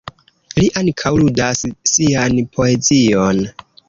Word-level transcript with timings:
Li 0.59 0.69
ankaŭ 0.79 1.11
ludas 1.19 1.61
sian 1.91 2.39
poezion. 2.57 3.43